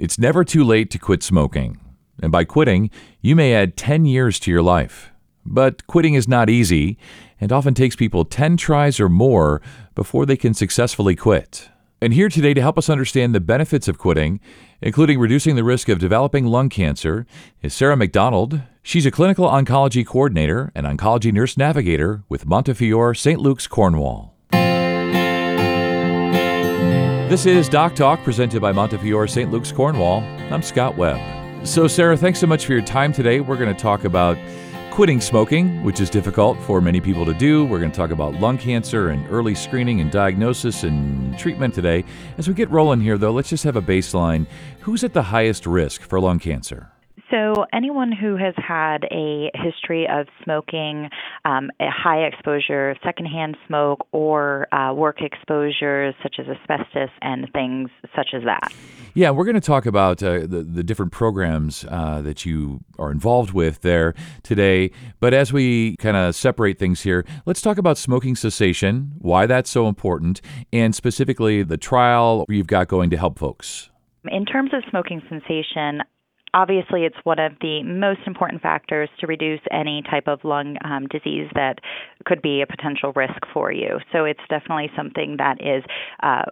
It's 0.00 0.18
never 0.18 0.44
too 0.44 0.64
late 0.64 0.90
to 0.92 0.98
quit 0.98 1.22
smoking. 1.22 1.78
And 2.22 2.32
by 2.32 2.44
quitting, 2.44 2.88
you 3.20 3.36
may 3.36 3.54
add 3.54 3.76
10 3.76 4.06
years 4.06 4.40
to 4.40 4.50
your 4.50 4.62
life. 4.62 5.12
But 5.44 5.86
quitting 5.86 6.14
is 6.14 6.26
not 6.26 6.48
easy 6.48 6.96
and 7.38 7.52
often 7.52 7.74
takes 7.74 7.96
people 7.96 8.24
10 8.24 8.56
tries 8.56 8.98
or 8.98 9.10
more 9.10 9.60
before 9.94 10.24
they 10.24 10.38
can 10.38 10.54
successfully 10.54 11.14
quit. 11.14 11.68
And 12.00 12.14
here 12.14 12.30
today 12.30 12.54
to 12.54 12.62
help 12.62 12.78
us 12.78 12.88
understand 12.88 13.34
the 13.34 13.40
benefits 13.40 13.88
of 13.88 13.98
quitting, 13.98 14.40
including 14.80 15.18
reducing 15.18 15.54
the 15.54 15.64
risk 15.64 15.90
of 15.90 15.98
developing 15.98 16.46
lung 16.46 16.70
cancer, 16.70 17.26
is 17.60 17.74
Sarah 17.74 17.94
McDonald. 17.94 18.62
She's 18.82 19.04
a 19.04 19.10
clinical 19.10 19.46
oncology 19.48 20.06
coordinator 20.06 20.72
and 20.74 20.86
oncology 20.86 21.30
nurse 21.30 21.58
navigator 21.58 22.24
with 22.26 22.46
Montefiore 22.46 23.14
St. 23.14 23.38
Luke's, 23.38 23.66
Cornwall. 23.66 24.29
This 27.30 27.46
is 27.46 27.68
Doc 27.68 27.94
Talk 27.94 28.24
presented 28.24 28.60
by 28.60 28.72
Montefiore 28.72 29.28
St. 29.28 29.52
Luke's, 29.52 29.70
Cornwall. 29.70 30.18
I'm 30.52 30.62
Scott 30.62 30.96
Webb. 30.96 31.64
So, 31.64 31.86
Sarah, 31.86 32.16
thanks 32.16 32.40
so 32.40 32.48
much 32.48 32.66
for 32.66 32.72
your 32.72 32.82
time 32.82 33.12
today. 33.12 33.38
We're 33.38 33.56
going 33.56 33.72
to 33.72 33.80
talk 33.80 34.02
about 34.02 34.36
quitting 34.90 35.20
smoking, 35.20 35.84
which 35.84 36.00
is 36.00 36.10
difficult 36.10 36.58
for 36.62 36.80
many 36.80 37.00
people 37.00 37.24
to 37.24 37.32
do. 37.32 37.64
We're 37.66 37.78
going 37.78 37.92
to 37.92 37.96
talk 37.96 38.10
about 38.10 38.34
lung 38.40 38.58
cancer 38.58 39.10
and 39.10 39.24
early 39.30 39.54
screening 39.54 40.00
and 40.00 40.10
diagnosis 40.10 40.82
and 40.82 41.38
treatment 41.38 41.72
today. 41.72 42.04
As 42.36 42.48
we 42.48 42.54
get 42.54 42.68
rolling 42.68 43.00
here, 43.00 43.16
though, 43.16 43.30
let's 43.30 43.48
just 43.48 43.62
have 43.62 43.76
a 43.76 43.82
baseline. 43.82 44.44
Who's 44.80 45.04
at 45.04 45.12
the 45.12 45.22
highest 45.22 45.66
risk 45.66 46.02
for 46.02 46.18
lung 46.18 46.40
cancer? 46.40 46.90
So, 47.30 47.66
anyone 47.72 48.10
who 48.10 48.36
has 48.36 48.54
had 48.56 49.04
a 49.12 49.50
history 49.54 50.08
of 50.10 50.26
smoking, 50.42 51.08
um, 51.44 51.70
a 51.78 51.88
high 51.88 52.24
exposure 52.24 52.96
secondhand 53.04 53.56
smoke, 53.68 54.06
or 54.10 54.72
uh, 54.74 54.92
work 54.92 55.22
exposures 55.22 56.14
such 56.24 56.36
as 56.40 56.46
asbestos 56.48 57.10
and 57.22 57.48
things 57.52 57.88
such 58.16 58.30
as 58.34 58.42
that. 58.44 58.72
Yeah, 59.14 59.30
we're 59.30 59.44
going 59.44 59.54
to 59.54 59.60
talk 59.60 59.86
about 59.86 60.22
uh, 60.22 60.40
the, 60.40 60.66
the 60.68 60.82
different 60.82 61.12
programs 61.12 61.84
uh, 61.88 62.20
that 62.22 62.44
you 62.44 62.80
are 62.98 63.12
involved 63.12 63.52
with 63.52 63.82
there 63.82 64.14
today. 64.42 64.90
But 65.20 65.32
as 65.32 65.52
we 65.52 65.96
kind 65.96 66.16
of 66.16 66.34
separate 66.34 66.78
things 66.78 67.02
here, 67.02 67.24
let's 67.46 67.60
talk 67.62 67.78
about 67.78 67.96
smoking 67.96 68.34
cessation, 68.34 69.12
why 69.18 69.46
that's 69.46 69.70
so 69.70 69.86
important, 69.86 70.40
and 70.72 70.94
specifically 70.96 71.62
the 71.62 71.76
trial 71.76 72.44
you've 72.48 72.66
got 72.66 72.88
going 72.88 73.10
to 73.10 73.16
help 73.16 73.38
folks. 73.38 73.90
In 74.24 74.44
terms 74.44 74.70
of 74.74 74.82
smoking 74.90 75.22
cessation, 75.28 76.02
obviously 76.54 77.04
it's 77.04 77.16
one 77.24 77.38
of 77.38 77.52
the 77.60 77.82
most 77.82 78.20
important 78.26 78.62
factors 78.62 79.08
to 79.20 79.26
reduce 79.26 79.60
any 79.70 80.02
type 80.02 80.26
of 80.26 80.44
lung 80.44 80.76
um, 80.84 81.06
disease 81.08 81.48
that 81.54 81.78
could 82.24 82.42
be 82.42 82.62
a 82.62 82.66
potential 82.66 83.12
risk 83.14 83.40
for 83.52 83.72
you. 83.72 83.98
So 84.12 84.24
it's 84.24 84.40
definitely 84.48 84.90
something 84.96 85.36
that 85.38 85.58
is 85.60 85.84
uh, 86.22 86.44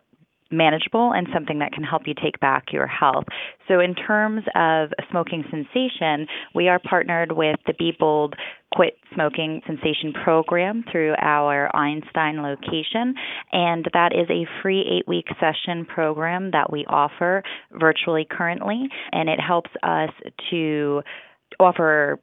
manageable 0.50 1.12
and 1.12 1.26
something 1.32 1.58
that 1.58 1.72
can 1.72 1.84
help 1.84 2.02
you 2.06 2.14
take 2.14 2.40
back 2.40 2.72
your 2.72 2.86
health. 2.86 3.24
So, 3.66 3.80
in 3.80 3.94
terms 3.94 4.44
of 4.54 4.90
smoking 5.10 5.44
cessation, 5.50 6.26
we 6.54 6.68
are 6.68 6.78
partnered 6.78 7.32
with 7.32 7.56
the 7.66 7.74
Be 7.78 7.92
Bold 7.98 8.34
Quit 8.74 8.94
Smoking 9.14 9.62
Cessation 9.66 10.12
Program 10.24 10.84
through 10.90 11.14
our 11.20 11.74
Einstein 11.74 12.42
location, 12.42 13.14
and 13.52 13.86
that 13.92 14.12
is 14.12 14.28
a 14.30 14.46
free 14.62 14.80
eight 14.80 15.08
week 15.08 15.26
session 15.40 15.84
program 15.84 16.50
that 16.52 16.72
we 16.72 16.84
offer 16.86 17.42
virtually 17.72 18.26
currently, 18.28 18.88
and 19.12 19.28
it 19.28 19.40
helps 19.40 19.70
us 19.82 20.10
to 20.50 21.02
offer 21.60 22.18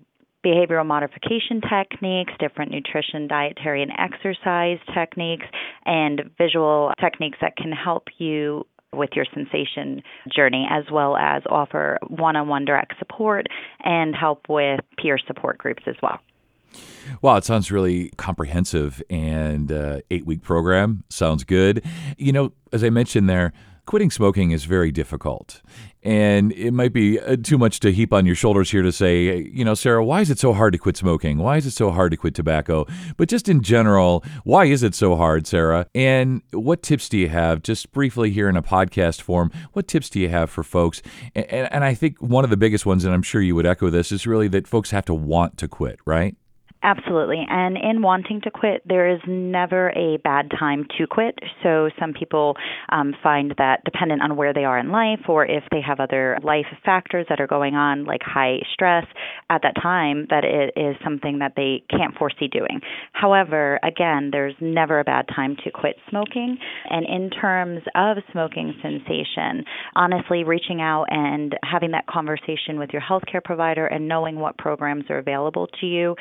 behavioral 0.46 0.86
modification 0.86 1.62
techniques, 1.68 2.32
different 2.40 2.72
nutrition, 2.72 3.28
dietary, 3.28 3.82
and 3.82 3.92
exercise 3.98 4.78
techniques, 4.94 5.46
and 5.86 6.22
visual 6.38 6.92
techniques 7.02 7.38
that 7.42 7.56
can 7.58 7.72
help 7.72 8.04
you 8.18 8.66
with 8.94 9.10
your 9.14 9.26
cessation 9.26 10.02
journey, 10.34 10.68
as 10.70 10.86
well 10.92 11.18
as 11.18 11.44
offer 11.50 11.98
one 12.08 12.36
on 12.36 12.48
one 12.48 12.64
direct 12.66 12.94
support 13.00 13.48
and 13.84 14.16
help 14.16 14.46
with 14.48 14.80
peer 14.98 15.18
support 15.28 15.58
groups 15.58 15.84
as 15.88 15.96
well. 16.02 16.20
Wow, 17.22 17.38
it 17.38 17.46
sounds 17.46 17.72
really 17.72 18.10
comprehensive 18.18 19.02
and 19.10 19.72
uh, 19.72 20.00
eight 20.12 20.26
week 20.26 20.42
program. 20.42 21.04
Sounds 21.10 21.44
good. 21.44 21.84
You 22.18 22.32
know, 22.32 22.52
as 22.74 22.84
I 22.84 22.90
mentioned 22.90 23.30
there, 23.30 23.54
quitting 23.86 24.12
smoking 24.12 24.52
is 24.52 24.66
very 24.66 24.92
difficult. 24.92 25.62
And 26.04 26.52
it 26.52 26.72
might 26.72 26.94
be 26.94 27.20
uh, 27.20 27.36
too 27.42 27.58
much 27.58 27.80
to 27.80 27.92
heap 27.92 28.14
on 28.14 28.28
your 28.28 28.36
shoulders 28.36 28.70
here 28.70 28.84
to 28.84 28.92
say, 28.92 29.50
you 29.52 29.66
know, 29.66 29.74
Sarah, 29.74 30.06
why 30.06 30.22
is 30.22 30.30
it 30.30 30.38
so 30.38 30.54
hard 30.54 30.74
to 30.74 30.78
quit 30.78 30.98
smoking? 30.98 31.40
Why 31.40 31.58
is 31.58 31.66
it 31.66 31.72
so 31.72 31.90
hard 31.90 32.12
to 32.12 32.18
quit 32.18 32.36
tobacco? 32.36 32.86
But 33.18 33.28
just 33.28 33.50
in 33.50 33.64
general, 33.64 34.24
why 34.44 34.66
is 34.66 34.84
it 34.84 34.94
so 34.94 35.16
hard, 35.16 35.48
Sarah? 35.48 35.88
And 35.96 36.44
what 36.52 36.84
tips 36.84 37.10
do 37.10 37.18
you 37.18 37.30
have, 37.30 37.64
just 37.64 37.92
briefly 37.92 38.30
here 38.30 38.48
in 38.48 38.56
a 38.56 38.62
podcast 38.62 39.22
form, 39.22 39.52
what 39.74 39.88
tips 39.88 40.10
do 40.12 40.20
you 40.20 40.30
have 40.30 40.52
for 40.52 40.64
folks? 40.64 41.02
And, 41.34 41.74
and 41.74 41.84
I 41.84 41.96
think 41.96 42.22
one 42.22 42.44
of 42.44 42.52
the 42.52 42.58
biggest 42.58 42.86
ones, 42.86 43.04
and 43.04 43.14
I'm 43.14 43.24
sure 43.24 43.42
you 43.42 43.56
would 43.56 43.66
echo 43.66 43.90
this, 43.90 44.12
is 44.12 44.28
really 44.28 44.48
that 44.50 44.68
folks 44.68 44.92
have 44.92 45.06
to 45.06 45.14
want 45.14 45.58
to 45.58 45.68
quit, 45.68 46.00
right? 46.06 46.36
Absolutely. 46.86 47.44
And 47.50 47.78
in 47.78 48.04
wanting 48.04 48.42
to 48.42 48.52
quit, 48.52 48.84
there 48.88 49.10
is 49.10 49.20
never 49.28 49.90
a 49.98 50.18
bad 50.24 50.52
time 50.52 50.86
to 51.00 51.08
quit. 51.08 51.34
So 51.64 51.90
some 52.00 52.14
people 52.14 52.56
um, 52.90 53.16
find 53.24 53.56
that 53.58 53.84
dependent 53.86 54.22
on 54.22 54.36
where 54.36 54.54
they 54.54 54.66
are 54.66 54.78
in 54.78 54.92
life 54.92 55.22
or 55.28 55.48
if 55.48 55.64
they 55.72 55.82
have 55.82 56.00
other 56.00 56.38
life 56.44 56.68
factors 56.86 57.26
that 57.30 57.42
are 57.42 57.48
going 57.48 57.74
on, 57.74 58.06
like 58.06 58.22
high 58.22 58.58
stress 58.72 59.04
at 59.50 59.64
that 59.64 59.74
time, 59.82 60.28
that 60.30 60.44
it 60.44 60.80
is 60.80 60.96
something 61.04 61.40
that 61.40 61.54
they 61.56 61.84
can't 61.90 62.14
foresee 62.16 62.48
doing. 62.48 62.80
However, 63.14 63.80
again, 63.84 64.30
there's 64.32 64.54
never 64.62 65.00
a 65.00 65.04
bad 65.04 65.26
time 65.36 65.58
to 65.64 65.72
quit 65.72 65.96
smoking. 66.12 66.56
And 66.88 67.04
in 67.08 67.32
terms 67.32 67.82
of 67.96 68.18
smoking 68.32 68.76
cessation, 68.84 69.66
honestly, 69.96 70.44
reaching 70.44 70.82
out 70.82 71.06
and 71.10 71.56
having 71.64 71.90
that 71.92 72.06
conversation 72.06 72.78
with 72.78 72.92
your 72.94 73.02
healthcare 73.02 73.44
provider 73.44 73.88
and 73.88 74.08
knowing 74.08 74.36
what 74.36 74.56
programs 74.60 75.06
are 75.10 75.18
available 75.18 75.66
to 75.82 75.88
you 75.88 76.16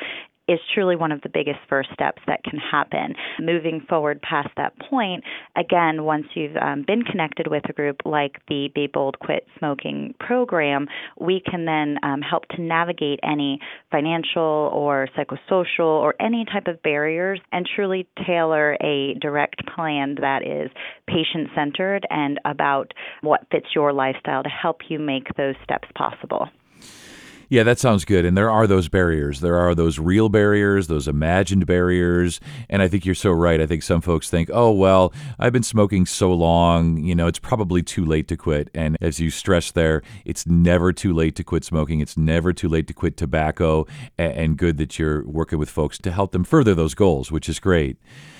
is 0.47 0.59
truly 0.73 0.95
one 0.95 1.11
of 1.11 1.21
the 1.21 1.29
biggest 1.29 1.59
first 1.67 1.89
steps 1.93 2.21
that 2.27 2.43
can 2.43 2.59
happen. 2.59 3.15
Moving 3.39 3.81
forward 3.87 4.21
past 4.21 4.49
that 4.57 4.73
point, 4.89 5.23
again, 5.55 6.03
once 6.03 6.27
you've 6.35 6.55
um, 6.57 6.83
been 6.85 7.03
connected 7.03 7.47
with 7.47 7.63
a 7.69 7.73
group 7.73 8.01
like 8.05 8.37
the 8.47 8.69
Be 8.73 8.87
Bold 8.87 9.17
Quit 9.19 9.47
Smoking 9.57 10.13
program, 10.19 10.87
we 11.19 11.41
can 11.43 11.65
then 11.65 11.97
um, 12.03 12.21
help 12.21 12.47
to 12.49 12.61
navigate 12.61 13.19
any 13.23 13.59
financial 13.91 14.69
or 14.73 15.07
psychosocial 15.17 15.79
or 15.79 16.15
any 16.19 16.45
type 16.45 16.67
of 16.67 16.81
barriers 16.83 17.39
and 17.51 17.67
truly 17.75 18.07
tailor 18.25 18.77
a 18.81 19.15
direct 19.19 19.63
plan 19.75 20.15
that 20.21 20.41
is 20.43 20.69
patient 21.07 21.49
centered 21.55 22.05
and 22.09 22.39
about 22.45 22.93
what 23.21 23.47
fits 23.51 23.67
your 23.73 23.93
lifestyle 23.93 24.43
to 24.43 24.49
help 24.49 24.81
you 24.89 24.99
make 24.99 25.27
those 25.37 25.55
steps 25.63 25.87
possible. 25.95 26.47
Yeah, 27.49 27.63
that 27.63 27.79
sounds 27.79 28.05
good. 28.05 28.25
And 28.25 28.37
there 28.37 28.49
are 28.49 28.67
those 28.67 28.89
barriers. 28.89 29.41
There 29.41 29.55
are 29.55 29.75
those 29.75 29.99
real 29.99 30.29
barriers, 30.29 30.87
those 30.87 31.07
imagined 31.07 31.65
barriers. 31.65 32.39
And 32.69 32.81
I 32.81 32.87
think 32.87 33.05
you're 33.05 33.15
so 33.15 33.31
right. 33.31 33.61
I 33.61 33.65
think 33.65 33.83
some 33.83 34.01
folks 34.01 34.29
think, 34.29 34.49
oh, 34.51 34.71
well, 34.71 35.13
I've 35.37 35.53
been 35.53 35.63
smoking 35.63 36.05
so 36.05 36.33
long, 36.33 36.97
you 36.97 37.15
know, 37.15 37.27
it's 37.27 37.39
probably 37.39 37.83
too 37.83 38.05
late 38.05 38.27
to 38.29 38.37
quit. 38.37 38.69
And 38.73 38.97
as 39.01 39.19
you 39.19 39.29
stress 39.29 39.71
there, 39.71 40.01
it's 40.25 40.47
never 40.47 40.91
too 40.91 41.13
late 41.13 41.35
to 41.35 41.43
quit 41.43 41.63
smoking. 41.63 41.99
It's 41.99 42.17
never 42.17 42.53
too 42.53 42.69
late 42.69 42.87
to 42.87 42.93
quit 42.93 43.17
tobacco. 43.17 43.85
And 44.17 44.57
good 44.57 44.77
that 44.77 44.97
you're 44.97 45.25
working 45.25 45.59
with 45.59 45.69
folks 45.69 45.97
to 45.99 46.11
help 46.11 46.31
them 46.31 46.43
further 46.43 46.73
those 46.73 46.95
goals, 46.95 47.31
which 47.31 47.47
is 47.47 47.59
great. 47.59 47.97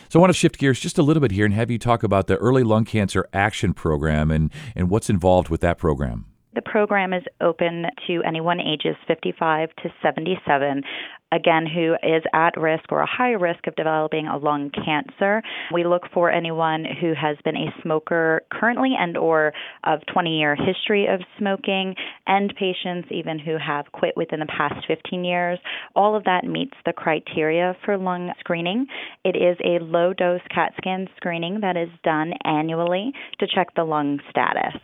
So 0.09 0.19
I 0.19 0.22
want 0.22 0.29
to 0.29 0.37
shift 0.37 0.57
gears 0.57 0.79
just 0.79 0.97
a 0.97 1.03
little 1.03 1.22
bit 1.22 1.31
here 1.31 1.45
and 1.45 1.53
have 1.53 1.72
you 1.72 1.79
talk 1.79 2.03
about 2.03 2.27
the 2.27 2.37
Early 2.37 2.63
Lung 2.63 2.85
Cancer 2.85 3.27
Action 3.33 3.73
Program 3.73 4.31
and, 4.31 4.51
and 4.75 4.89
what's 4.89 5.09
involved 5.09 5.49
with 5.49 5.61
that 5.61 5.77
program. 5.77 6.25
The 6.55 6.61
program 6.61 7.13
is 7.13 7.23
open 7.41 7.85
to 8.07 8.23
anyone 8.25 8.61
ages 8.61 8.95
55 9.07 9.69
to 9.83 9.89
77 10.01 10.83
again 11.31 11.66
who 11.66 11.95
is 12.01 12.23
at 12.33 12.55
risk 12.55 12.91
or 12.91 13.01
a 13.01 13.05
high 13.05 13.31
risk 13.31 13.67
of 13.67 13.75
developing 13.75 14.27
a 14.27 14.38
lung 14.38 14.71
cancer. 14.71 15.41
We 15.73 15.83
look 15.83 16.03
for 16.13 16.31
anyone 16.31 16.85
who 17.01 17.13
has 17.13 17.35
been 17.43 17.57
a 17.57 17.73
smoker 17.81 18.43
currently 18.51 18.93
and 18.97 19.17
or 19.17 19.51
of 19.83 19.99
20-year 20.16 20.55
history 20.55 21.07
of 21.07 21.19
smoking 21.38 21.95
and 22.25 22.53
patients 22.55 23.09
even 23.11 23.37
who 23.37 23.57
have 23.57 23.91
quit 23.91 24.16
within 24.16 24.40
the 24.40 24.46
past 24.46 24.85
15 24.87 25.25
years. 25.25 25.59
All 25.96 26.16
of 26.16 26.23
that 26.23 26.46
meets 26.46 26.78
the 26.85 26.93
criteria 26.93 27.75
for 27.84 27.97
lung 27.97 28.31
screening. 28.40 28.87
It 29.25 29.35
is 29.35 29.57
a 29.63 29.84
low 29.84 30.13
dose 30.13 30.41
CAT 30.53 30.73
scan 30.78 31.09
screening 31.17 31.59
that 31.61 31.75
is 31.75 31.90
done 32.03 32.34
annually 32.46 33.11
to 33.40 33.47
check 33.47 33.75
the 33.75 33.84
lung 33.84 34.19
status. 34.29 34.79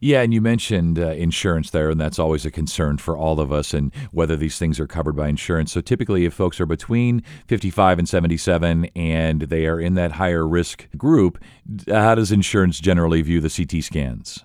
Yeah, 0.00 0.22
and 0.22 0.32
you 0.32 0.40
mentioned 0.40 0.98
uh, 0.98 1.08
insurance 1.10 1.70
there, 1.70 1.90
and 1.90 2.00
that's 2.00 2.18
always 2.18 2.44
a 2.44 2.50
concern 2.50 2.98
for 2.98 3.16
all 3.16 3.40
of 3.40 3.52
us, 3.52 3.74
and 3.74 3.94
whether 4.12 4.36
these 4.36 4.58
things 4.58 4.78
are 4.80 4.86
covered 4.86 5.16
by 5.16 5.28
insurance. 5.28 5.72
So 5.72 5.80
typically, 5.80 6.24
if 6.24 6.34
folks 6.34 6.60
are 6.60 6.66
between 6.66 7.22
55 7.46 7.98
and 7.98 8.08
77 8.08 8.86
and 8.96 9.42
they 9.42 9.66
are 9.66 9.80
in 9.80 9.94
that 9.94 10.12
higher 10.12 10.46
risk 10.46 10.88
group, 10.96 11.42
how 11.88 12.14
does 12.14 12.32
insurance 12.32 12.80
generally 12.80 13.22
view 13.22 13.40
the 13.40 13.50
CT 13.50 13.82
scans? 13.82 14.44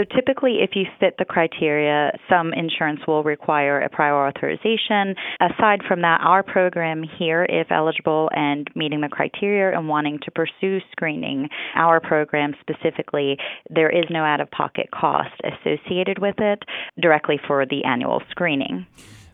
So 0.00 0.04
typically, 0.16 0.58
if 0.62 0.70
you 0.74 0.84
fit 0.98 1.16
the 1.18 1.26
criteria, 1.26 2.12
some 2.28 2.54
insurance 2.54 3.00
will 3.06 3.22
require 3.22 3.80
a 3.80 3.88
prior 3.90 4.26
authorization. 4.26 5.14
Aside 5.40 5.82
from 5.86 6.00
that, 6.02 6.20
our 6.22 6.42
program 6.42 7.02
here, 7.18 7.44
if 7.48 7.70
eligible 7.70 8.30
and 8.32 8.66
meeting 8.74 9.02
the 9.02 9.08
criteria 9.08 9.76
and 9.76 9.88
wanting 9.88 10.18
to 10.24 10.30
pursue 10.30 10.78
screening, 10.92 11.48
our 11.74 12.00
program 12.00 12.54
specifically, 12.60 13.36
there 13.68 13.90
is 13.90 14.04
no 14.08 14.24
out 14.24 14.40
of 14.40 14.50
pocket 14.50 14.88
cost 14.90 15.34
associated 15.44 16.18
with 16.18 16.36
it 16.38 16.62
directly 16.98 17.38
for 17.46 17.66
the 17.66 17.84
annual 17.84 18.22
screening. 18.30 18.86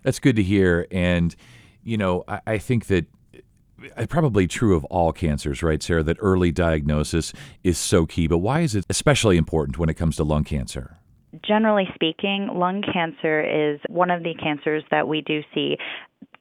That's 0.02 0.18
good 0.18 0.34
to 0.34 0.42
hear. 0.42 0.88
And, 0.90 1.36
you 1.84 1.96
know, 1.96 2.24
I, 2.26 2.40
I 2.46 2.58
think 2.58 2.86
that 2.86 3.06
Uh, 3.96 4.06
probably 4.06 4.46
true 4.46 4.74
of 4.76 4.84
all 4.86 5.12
cancers, 5.12 5.62
right, 5.62 5.82
Sarah, 5.82 6.02
that 6.02 6.16
early 6.20 6.50
diagnosis 6.50 7.32
is 7.62 7.78
so 7.78 8.06
key. 8.06 8.26
But 8.26 8.38
why 8.38 8.60
is 8.60 8.74
it 8.74 8.86
especially 8.88 9.36
important 9.36 9.78
when 9.78 9.88
it 9.88 9.94
comes 9.94 10.16
to 10.16 10.24
lung 10.24 10.44
cancer? 10.44 10.98
Generally 11.46 11.88
speaking, 11.94 12.48
lung 12.54 12.82
cancer 12.82 13.42
is 13.42 13.80
one 13.88 14.10
of 14.10 14.22
the 14.22 14.34
cancers 14.42 14.82
that 14.90 15.06
we 15.06 15.20
do 15.20 15.42
see 15.54 15.76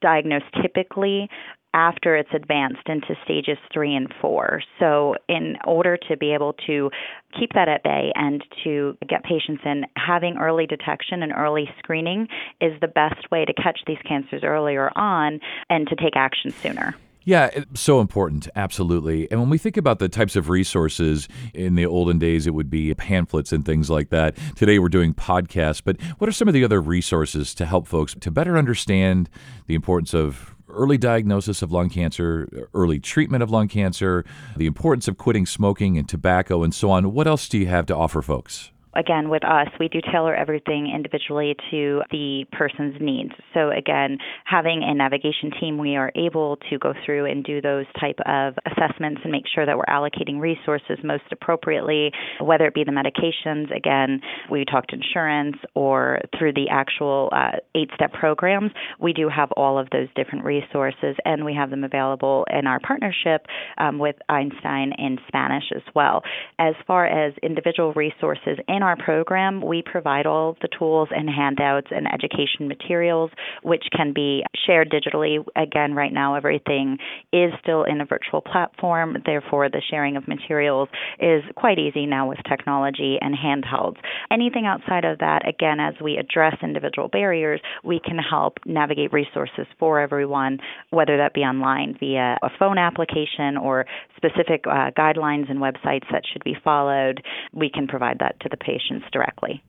diagnosed 0.01 0.45
typically 0.61 1.29
after 1.73 2.15
it's 2.15 2.29
advanced 2.33 2.87
into 2.87 3.15
stages 3.25 3.57
three 3.73 3.93
and 3.93 4.07
four. 4.21 4.61
So, 4.79 5.15
in 5.27 5.57
order 5.67 5.97
to 6.07 6.15
be 6.15 6.33
able 6.33 6.53
to 6.67 6.89
keep 7.37 7.51
that 7.53 7.67
at 7.67 7.83
bay 7.83 8.13
and 8.15 8.41
to 8.63 8.97
get 9.09 9.25
patients 9.25 9.61
in, 9.65 9.83
having 9.97 10.37
early 10.37 10.67
detection 10.67 11.21
and 11.21 11.33
early 11.33 11.69
screening 11.79 12.29
is 12.61 12.71
the 12.79 12.87
best 12.87 13.29
way 13.29 13.43
to 13.43 13.53
catch 13.53 13.81
these 13.85 13.97
cancers 14.07 14.41
earlier 14.43 14.89
on 14.95 15.41
and 15.69 15.85
to 15.89 15.95
take 15.97 16.15
action 16.15 16.51
sooner. 16.51 16.95
Yeah, 17.27 17.49
so 17.73 18.01
important, 18.01 18.47
absolutely. 18.55 19.29
And 19.31 19.39
when 19.39 19.49
we 19.49 19.57
think 19.57 19.77
about 19.77 19.97
the 19.97 20.07
types 20.07 20.35
of 20.35 20.47
resources 20.47 21.27
in 21.55 21.73
the 21.73 21.87
olden 21.87 22.19
days, 22.19 22.45
it 22.45 22.53
would 22.53 22.69
be 22.69 22.93
pamphlets 22.93 23.51
and 23.51 23.65
things 23.65 23.89
like 23.89 24.09
that. 24.09 24.37
Today 24.55 24.77
we're 24.77 24.89
doing 24.89 25.15
podcasts, 25.15 25.81
but 25.83 25.99
what 26.19 26.29
are 26.29 26.31
some 26.31 26.47
of 26.47 26.53
the 26.53 26.63
other 26.63 26.79
resources 26.79 27.55
to 27.55 27.65
help 27.65 27.87
folks 27.87 28.15
to 28.19 28.29
better 28.29 28.59
understand 28.59 29.27
the 29.65 29.73
importance 29.73 30.13
of 30.13 30.55
early 30.69 30.99
diagnosis 30.99 31.63
of 31.63 31.71
lung 31.71 31.89
cancer, 31.89 32.69
early 32.75 32.99
treatment 32.99 33.41
of 33.41 33.49
lung 33.49 33.67
cancer, 33.67 34.23
the 34.55 34.67
importance 34.67 35.07
of 35.07 35.17
quitting 35.17 35.47
smoking 35.47 35.97
and 35.97 36.07
tobacco, 36.07 36.61
and 36.61 36.75
so 36.75 36.91
on? 36.91 37.11
What 37.11 37.25
else 37.25 37.49
do 37.49 37.57
you 37.57 37.65
have 37.65 37.87
to 37.87 37.95
offer 37.95 38.21
folks? 38.21 38.71
Again, 38.95 39.29
with 39.29 39.43
us, 39.43 39.67
we 39.79 39.87
do 39.87 39.99
tailor 40.11 40.35
everything 40.35 40.91
individually 40.93 41.55
to 41.71 42.01
the 42.11 42.45
person's 42.51 42.95
needs. 42.99 43.31
So 43.53 43.69
again, 43.71 44.17
having 44.45 44.83
a 44.83 44.93
navigation 44.93 45.51
team, 45.59 45.77
we 45.77 45.95
are 45.95 46.11
able 46.15 46.57
to 46.69 46.77
go 46.79 46.93
through 47.05 47.25
and 47.25 47.43
do 47.43 47.61
those 47.61 47.85
type 47.99 48.19
of 48.25 48.55
assessments 48.65 49.21
and 49.23 49.31
make 49.31 49.45
sure 49.53 49.65
that 49.65 49.77
we're 49.77 49.85
allocating 49.85 50.39
resources 50.39 50.97
most 51.03 51.23
appropriately, 51.31 52.11
whether 52.41 52.65
it 52.65 52.73
be 52.73 52.83
the 52.83 52.91
medications. 52.91 53.75
Again, 53.75 54.21
we 54.49 54.65
talked 54.65 54.93
insurance 54.93 55.57
or 55.73 56.19
through 56.37 56.53
the 56.53 56.67
actual 56.71 57.29
uh, 57.31 57.57
eight-step 57.75 58.13
programs. 58.13 58.71
We 58.99 59.13
do 59.13 59.29
have 59.29 59.51
all 59.53 59.77
of 59.77 59.89
those 59.89 60.07
different 60.15 60.45
resources, 60.45 61.15
and 61.25 61.45
we 61.45 61.53
have 61.53 61.69
them 61.69 61.83
available 61.83 62.45
in 62.51 62.67
our 62.67 62.79
partnership 62.79 63.45
um, 63.77 63.99
with 63.99 64.15
Einstein 64.29 64.93
in 64.97 65.17
Spanish 65.27 65.65
as 65.75 65.83
well. 65.93 66.21
As 66.59 66.75
far 66.87 67.05
as 67.05 67.33
individual 67.43 67.93
resources 67.93 68.57
in 68.67 68.83
our 68.85 68.95
program, 68.95 69.61
we 69.65 69.81
provide 69.81 70.25
all 70.25 70.55
the 70.61 70.69
tools 70.77 71.09
and 71.11 71.29
handouts 71.29 71.87
and 71.91 72.07
education 72.07 72.67
materials, 72.67 73.31
which 73.63 73.83
can 73.95 74.13
be 74.13 74.43
shared 74.65 74.91
digitally. 74.91 75.43
Again, 75.55 75.93
right 75.93 76.13
now, 76.13 76.35
everything 76.35 76.97
is 77.33 77.51
still 77.61 77.83
in 77.83 77.99
a 78.01 78.05
virtual 78.05 78.41
platform. 78.41 79.17
Therefore, 79.25 79.69
the 79.69 79.81
sharing 79.89 80.15
of 80.15 80.27
materials 80.27 80.89
is 81.19 81.43
quite 81.55 81.79
easy 81.79 82.05
now 82.05 82.29
with 82.29 82.37
technology 82.47 83.17
and 83.19 83.35
handhelds. 83.35 83.97
Anything 84.31 84.65
outside 84.65 85.03
of 85.03 85.19
that, 85.19 85.47
again, 85.47 85.79
as 85.79 85.95
we 86.01 86.17
address 86.17 86.55
individual 86.61 87.07
barriers, 87.07 87.61
we 87.83 87.99
can 87.99 88.17
help 88.17 88.57
navigate 88.65 89.11
resources 89.11 89.65
for 89.79 89.99
everyone, 89.99 90.59
whether 90.91 91.17
that 91.17 91.33
be 91.33 91.41
online 91.41 91.97
via 91.99 92.37
a 92.43 92.49
phone 92.59 92.77
application 92.77 93.57
or 93.57 93.85
specific 94.15 94.65
uh, 94.67 94.91
guidelines 94.97 95.49
and 95.49 95.59
websites 95.59 96.05
that 96.11 96.23
should 96.31 96.43
be 96.43 96.55
followed. 96.63 97.21
We 97.51 97.69
can 97.69 97.87
provide 97.87 98.19
that 98.19 98.39
to 98.41 98.49
the 98.49 98.57
patient 98.57 98.74
patients 98.75 99.05
directly. 99.11 99.63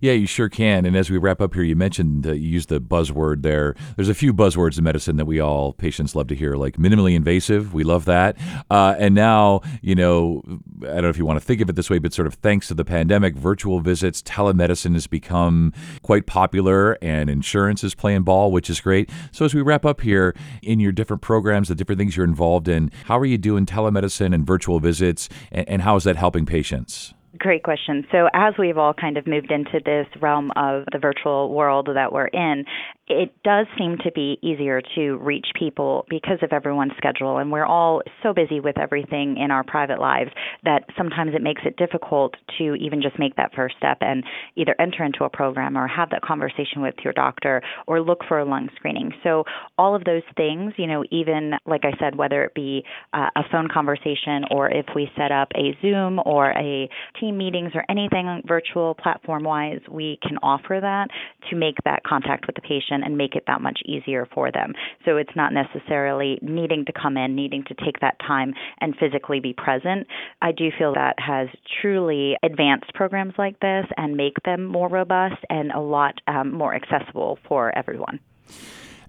Yeah, 0.00 0.12
you 0.12 0.26
sure 0.26 0.48
can. 0.48 0.84
And 0.86 0.96
as 0.96 1.10
we 1.10 1.18
wrap 1.18 1.40
up 1.40 1.54
here, 1.54 1.64
you 1.64 1.74
mentioned 1.74 2.26
uh, 2.26 2.32
you 2.32 2.48
used 2.48 2.68
the 2.68 2.80
buzzword 2.80 3.42
there. 3.42 3.74
There's 3.96 4.08
a 4.08 4.14
few 4.14 4.32
buzzwords 4.32 4.78
in 4.78 4.84
medicine 4.84 5.16
that 5.16 5.24
we 5.24 5.40
all 5.40 5.72
patients 5.72 6.14
love 6.14 6.28
to 6.28 6.36
hear, 6.36 6.54
like 6.54 6.76
minimally 6.76 7.16
invasive. 7.16 7.74
We 7.74 7.82
love 7.82 8.04
that. 8.04 8.36
Uh, 8.70 8.94
and 8.98 9.14
now, 9.14 9.62
you 9.80 9.94
know, 9.94 10.42
I 10.82 10.86
don't 10.86 11.02
know 11.02 11.08
if 11.08 11.18
you 11.18 11.26
want 11.26 11.40
to 11.40 11.44
think 11.44 11.60
of 11.60 11.68
it 11.68 11.74
this 11.76 11.90
way, 11.90 11.98
but 11.98 12.12
sort 12.12 12.28
of 12.28 12.34
thanks 12.34 12.68
to 12.68 12.74
the 12.74 12.84
pandemic, 12.84 13.36
virtual 13.36 13.80
visits, 13.80 14.22
telemedicine 14.22 14.94
has 14.94 15.06
become 15.06 15.72
quite 16.02 16.26
popular, 16.26 16.96
and 17.02 17.28
insurance 17.28 17.82
is 17.82 17.94
playing 17.94 18.22
ball, 18.22 18.52
which 18.52 18.70
is 18.70 18.80
great. 18.80 19.10
So 19.32 19.44
as 19.44 19.54
we 19.54 19.62
wrap 19.62 19.84
up 19.84 20.02
here, 20.02 20.34
in 20.62 20.78
your 20.78 20.92
different 20.92 21.22
programs, 21.22 21.68
the 21.68 21.74
different 21.74 21.98
things 21.98 22.16
you're 22.16 22.24
involved 22.24 22.68
in, 22.68 22.92
how 23.06 23.18
are 23.18 23.26
you 23.26 23.38
doing 23.38 23.66
telemedicine 23.66 24.34
and 24.34 24.46
virtual 24.46 24.78
visits, 24.78 25.28
and, 25.50 25.68
and 25.68 25.82
how 25.82 25.96
is 25.96 26.04
that 26.04 26.16
helping 26.16 26.46
patients? 26.46 27.14
Great 27.38 27.62
question. 27.62 28.06
So, 28.12 28.28
as 28.32 28.54
we've 28.58 28.78
all 28.78 28.94
kind 28.94 29.16
of 29.16 29.26
moved 29.26 29.50
into 29.50 29.80
this 29.84 30.06
realm 30.20 30.52
of 30.56 30.84
the 30.92 30.98
virtual 30.98 31.52
world 31.52 31.88
that 31.92 32.12
we're 32.12 32.28
in, 32.28 32.64
it 33.08 33.32
does 33.44 33.66
seem 33.78 33.98
to 34.04 34.10
be 34.10 34.38
easier 34.42 34.82
to 34.96 35.16
reach 35.18 35.46
people 35.54 36.04
because 36.08 36.38
of 36.42 36.52
everyone's 36.52 36.92
schedule. 36.96 37.38
And 37.38 37.52
we're 37.52 37.66
all 37.66 38.02
so 38.22 38.32
busy 38.32 38.58
with 38.58 38.78
everything 38.78 39.36
in 39.36 39.50
our 39.50 39.62
private 39.62 40.00
lives 40.00 40.30
that 40.64 40.84
sometimes 40.98 41.32
it 41.34 41.42
makes 41.42 41.62
it 41.64 41.76
difficult 41.76 42.34
to 42.58 42.74
even 42.74 43.00
just 43.02 43.18
make 43.18 43.36
that 43.36 43.54
first 43.54 43.76
step 43.78 43.98
and 44.00 44.24
either 44.56 44.74
enter 44.80 45.04
into 45.04 45.24
a 45.24 45.30
program 45.30 45.78
or 45.78 45.86
have 45.86 46.10
that 46.10 46.22
conversation 46.22 46.82
with 46.82 46.94
your 47.04 47.12
doctor 47.12 47.62
or 47.86 48.00
look 48.00 48.20
for 48.26 48.40
a 48.40 48.44
lung 48.44 48.68
screening. 48.74 49.12
So, 49.22 49.44
all 49.78 49.94
of 49.94 50.04
those 50.04 50.22
things, 50.36 50.72
you 50.76 50.86
know, 50.86 51.04
even 51.10 51.52
like 51.64 51.82
I 51.84 51.96
said, 52.00 52.16
whether 52.16 52.42
it 52.44 52.54
be 52.54 52.82
uh, 53.12 53.28
a 53.36 53.42
phone 53.52 53.68
conversation 53.72 54.44
or 54.50 54.68
if 54.68 54.86
we 54.94 55.08
set 55.16 55.30
up 55.30 55.48
a 55.54 55.76
Zoom 55.80 56.18
or 56.24 56.50
a 56.50 56.88
team 57.20 57.38
meetings 57.38 57.70
or 57.74 57.84
anything 57.88 58.42
virtual 58.46 58.94
platform 58.94 59.44
wise, 59.44 59.80
we 59.88 60.18
can 60.22 60.38
offer 60.42 60.78
that 60.80 61.08
to 61.50 61.56
make 61.56 61.76
that 61.84 62.02
contact 62.02 62.46
with 62.46 62.56
the 62.56 62.62
patient 62.62 62.95
and 63.02 63.16
make 63.16 63.34
it 63.34 63.44
that 63.46 63.60
much 63.60 63.80
easier 63.84 64.26
for 64.32 64.50
them. 64.52 64.72
So 65.04 65.16
it's 65.16 65.34
not 65.36 65.52
necessarily 65.52 66.38
needing 66.42 66.84
to 66.86 66.92
come 66.92 67.16
in, 67.16 67.34
needing 67.34 67.64
to 67.64 67.74
take 67.84 68.00
that 68.00 68.18
time 68.20 68.54
and 68.80 68.94
physically 68.96 69.40
be 69.40 69.52
present. 69.52 70.06
I 70.42 70.52
do 70.52 70.70
feel 70.78 70.94
that 70.94 71.14
has 71.18 71.48
truly 71.80 72.36
advanced 72.42 72.92
programs 72.94 73.34
like 73.38 73.58
this 73.60 73.86
and 73.96 74.16
make 74.16 74.34
them 74.44 74.64
more 74.64 74.88
robust 74.88 75.42
and 75.50 75.70
a 75.72 75.80
lot 75.80 76.20
um, 76.26 76.52
more 76.52 76.74
accessible 76.74 77.38
for 77.48 77.76
everyone. 77.76 78.20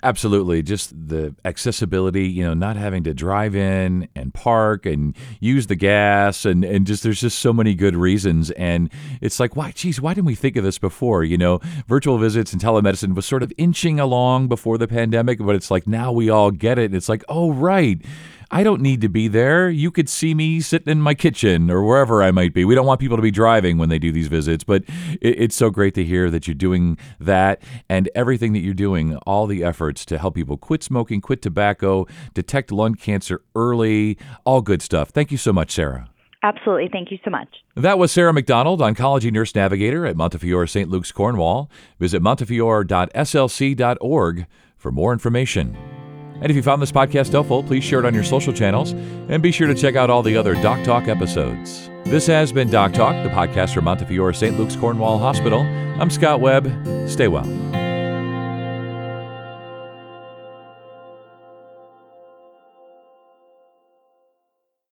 Absolutely. 0.07 0.63
Just 0.63 0.93
the 1.09 1.35
accessibility, 1.43 2.29
you 2.29 2.41
know, 2.41 2.53
not 2.53 2.77
having 2.77 3.03
to 3.03 3.13
drive 3.13 3.57
in 3.57 4.07
and 4.15 4.33
park 4.33 4.85
and 4.85 5.13
use 5.41 5.67
the 5.67 5.75
gas 5.75 6.45
and, 6.45 6.63
and 6.63 6.87
just 6.87 7.03
there's 7.03 7.19
just 7.19 7.39
so 7.39 7.51
many 7.51 7.75
good 7.75 7.93
reasons. 7.93 8.49
And 8.51 8.89
it's 9.19 9.37
like, 9.37 9.57
why, 9.57 9.71
geez, 9.71 9.99
why 9.99 10.13
didn't 10.13 10.27
we 10.27 10.35
think 10.35 10.55
of 10.55 10.63
this 10.63 10.77
before? 10.77 11.25
You 11.25 11.37
know, 11.37 11.59
virtual 11.89 12.17
visits 12.19 12.53
and 12.53 12.61
telemedicine 12.61 13.15
was 13.15 13.25
sort 13.25 13.43
of 13.43 13.51
inching 13.57 13.99
along 13.99 14.47
before 14.47 14.77
the 14.77 14.87
pandemic, 14.87 15.39
but 15.39 15.55
it's 15.55 15.69
like 15.69 15.85
now 15.87 16.13
we 16.13 16.29
all 16.29 16.51
get 16.51 16.79
it. 16.79 16.85
And 16.85 16.95
it's 16.95 17.09
like, 17.09 17.25
oh, 17.27 17.51
right 17.51 18.01
I 18.49 18.63
don't 18.63 18.81
need 18.81 19.01
to 19.01 19.09
be 19.09 19.27
there. 19.27 19.69
You 19.69 19.91
could 19.91 20.07
see 20.07 20.33
me 20.33 20.61
sitting 20.61 20.89
in 20.89 21.01
my 21.01 21.13
kitchen 21.13 21.69
or 21.69 21.83
wherever 21.83 22.23
I 22.23 22.31
might 22.31 22.53
be. 22.53 22.63
We 22.63 22.75
don't 22.75 22.85
want 22.85 23.01
people 23.01 23.17
to 23.17 23.21
be 23.21 23.31
driving 23.31 23.77
when 23.77 23.89
they 23.89 23.99
do 23.99 24.09
these 24.11 24.27
visits, 24.27 24.63
but 24.63 24.83
it, 25.21 25.39
it's 25.39 25.55
so 25.55 25.69
great 25.69 25.93
to 25.95 26.05
hear 26.05 26.31
that 26.31 26.47
you're 26.47 26.55
doing 26.55 26.97
that 27.19 27.61
and 27.89 28.09
everything 28.15 28.53
that 28.53 28.59
you're 28.59 28.73
doing, 28.73 29.17
all 29.17 29.47
the 29.47 29.63
efforts 29.63 30.05
to 30.05 30.17
help 30.17 30.35
people 30.35 30.55
quit 30.55 30.81
smoking, 30.81 31.19
quit 31.19 31.41
tobacco, 31.41 32.07
detect 32.33 32.71
lung 32.71 32.95
cancer 32.95 33.41
early, 33.53 34.17
all 34.45 34.61
good 34.61 34.81
stuff. 34.81 35.09
Thank 35.09 35.31
you 35.31 35.37
so 35.37 35.51
much, 35.51 35.71
Sarah. 35.71 36.09
Absolutely. 36.43 36.87
Thank 36.89 37.11
you 37.11 37.17
so 37.25 37.31
much. 37.31 37.49
That 37.75 37.99
was 37.99 38.13
Sarah 38.13 38.31
McDonald, 38.31 38.79
Oncology 38.79 39.29
Nurse 39.31 39.55
Navigator 39.55 40.05
at 40.05 40.15
Montefiore 40.15 40.67
St. 40.67 40.89
Luke's, 40.89 41.11
Cornwall. 41.11 41.69
Visit 41.99 42.21
montefiore.slc.org 42.21 44.47
for 44.77 44.91
more 44.91 45.11
information. 45.11 46.06
And 46.41 46.49
if 46.49 46.55
you 46.55 46.61
found 46.63 46.81
this 46.81 46.91
podcast 46.91 47.31
helpful, 47.31 47.63
please 47.63 47.83
share 47.83 47.99
it 47.99 48.05
on 48.05 48.13
your 48.13 48.23
social 48.23 48.53
channels 48.53 48.91
and 48.91 49.41
be 49.41 49.51
sure 49.51 49.67
to 49.67 49.75
check 49.75 49.95
out 49.95 50.09
all 50.09 50.23
the 50.23 50.37
other 50.37 50.53
Doc 50.55 50.83
Talk 50.83 51.07
episodes. 51.07 51.89
This 52.05 52.27
has 52.27 52.51
been 52.51 52.69
Doc 52.69 52.93
Talk, 52.93 53.21
the 53.23 53.29
podcast 53.29 53.73
from 53.73 53.85
Montefiore 53.85 54.33
St. 54.33 54.57
Luke's 54.57 54.75
Cornwall 54.75 55.17
Hospital. 55.17 55.61
I'm 55.99 56.09
Scott 56.09 56.39
Webb. 56.39 56.71
Stay 57.09 57.27
well. 57.27 57.66